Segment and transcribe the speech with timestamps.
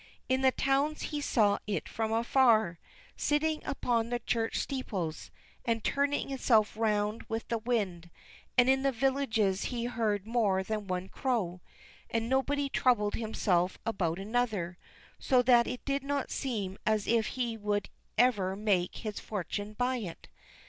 [0.27, 2.79] In the towns he saw it from afar,
[3.15, 5.29] sitting upon the church steeples,
[5.63, 8.09] and turning itself round with the wind;
[8.57, 11.61] and in the villages he heard more than one crow,
[12.09, 14.75] and nobody troubled himself about another,
[15.19, 17.87] so that it did not seem as if he would
[18.17, 20.29] ever make his fortune by it.